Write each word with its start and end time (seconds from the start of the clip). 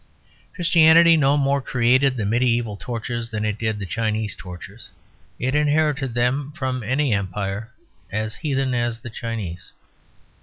Christianity 0.55 1.15
no 1.15 1.37
more 1.37 1.61
created 1.61 2.17
the 2.17 2.23
mediæval 2.23 2.79
tortures 2.79 3.29
than 3.29 3.45
it 3.45 3.59
did 3.59 3.77
the 3.77 3.85
Chinese 3.85 4.35
tortures; 4.35 4.89
it 5.37 5.53
inherited 5.53 6.15
them 6.15 6.51
from 6.53 6.81
any 6.81 7.13
empire 7.13 7.69
as 8.11 8.37
heathen 8.37 8.73
as 8.73 8.97
the 9.01 9.11
Chinese. 9.11 9.73